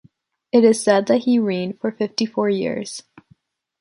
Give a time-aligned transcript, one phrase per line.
[0.51, 3.03] It is said that he reigned for fifty-four years.